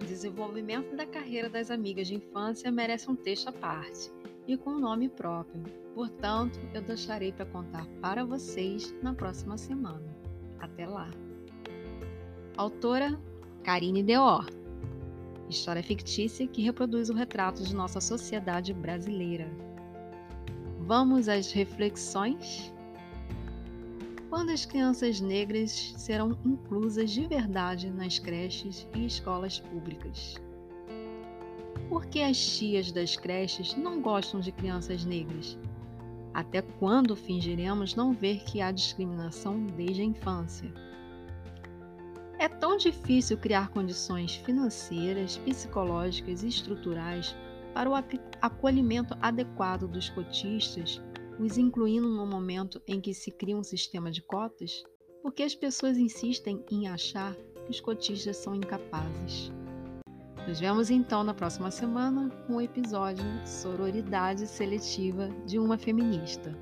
O 0.00 0.04
desenvolvimento 0.06 0.94
da 0.94 1.04
carreira 1.04 1.50
das 1.50 1.70
amigas 1.70 2.06
de 2.06 2.14
infância 2.14 2.70
merece 2.70 3.10
um 3.10 3.16
texto 3.16 3.48
à 3.48 3.52
parte 3.52 4.10
e 4.46 4.56
com 4.56 4.70
um 4.70 4.80
nome 4.80 5.08
próprio. 5.08 5.62
Portanto, 5.94 6.60
eu 6.72 6.80
deixarei 6.80 7.32
para 7.32 7.46
contar 7.46 7.86
para 8.00 8.24
vocês 8.24 8.94
na 9.02 9.12
próxima 9.14 9.58
semana. 9.58 10.16
Até 10.60 10.86
lá! 10.86 11.10
Autora 12.56 13.18
Karine 13.62 14.02
Deor 14.02 14.60
história 15.50 15.82
fictícia 15.82 16.46
que 16.46 16.62
reproduz 16.62 17.10
o 17.10 17.14
retrato 17.14 17.62
de 17.62 17.74
nossa 17.74 18.00
sociedade 18.00 18.72
brasileira. 18.72 19.50
Vamos 20.80 21.28
às 21.28 21.52
reflexões? 21.52 22.72
Quando 24.28 24.50
as 24.50 24.64
crianças 24.64 25.20
negras 25.20 25.92
serão 25.96 26.38
inclusas 26.44 27.10
de 27.10 27.26
verdade 27.26 27.90
nas 27.90 28.18
creches 28.18 28.86
e 28.94 29.04
escolas 29.04 29.58
públicas? 29.58 30.36
Por 31.88 32.06
que 32.06 32.22
as 32.22 32.38
tias 32.38 32.92
das 32.92 33.16
creches 33.16 33.74
não 33.74 34.00
gostam 34.00 34.38
de 34.38 34.52
crianças 34.52 35.04
negras? 35.04 35.58
Até 36.32 36.62
quando 36.62 37.16
fingiremos 37.16 37.96
não 37.96 38.12
ver 38.12 38.44
que 38.44 38.60
há 38.60 38.70
discriminação 38.70 39.66
desde 39.66 40.02
a 40.02 40.04
infância? 40.04 40.72
É 42.40 42.48
tão 42.48 42.78
difícil 42.78 43.36
criar 43.36 43.68
condições 43.68 44.34
financeiras, 44.34 45.36
psicológicas 45.36 46.42
e 46.42 46.48
estruturais 46.48 47.36
para 47.74 47.90
o 47.90 47.92
acolhimento 48.40 49.14
adequado 49.20 49.86
dos 49.86 50.08
cotistas, 50.08 51.02
os 51.38 51.58
incluindo 51.58 52.08
no 52.08 52.24
momento 52.24 52.80
em 52.88 52.98
que 52.98 53.12
se 53.12 53.30
cria 53.30 53.54
um 53.54 53.62
sistema 53.62 54.10
de 54.10 54.22
cotas? 54.22 54.82
Porque 55.22 55.42
as 55.42 55.54
pessoas 55.54 55.98
insistem 55.98 56.64
em 56.70 56.88
achar 56.88 57.34
que 57.34 57.70
os 57.70 57.78
cotistas 57.78 58.38
são 58.38 58.54
incapazes. 58.54 59.52
Nos 60.48 60.58
vemos 60.58 60.88
então 60.90 61.22
na 61.22 61.34
próxima 61.34 61.70
semana 61.70 62.30
com 62.46 62.56
o 62.56 62.60
episódio 62.62 63.22
Sororidade 63.46 64.46
Seletiva 64.46 65.28
de 65.44 65.58
uma 65.58 65.76
Feminista. 65.76 66.56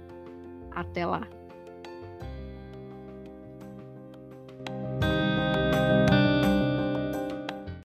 Até 0.72 1.06
lá! 1.06 1.37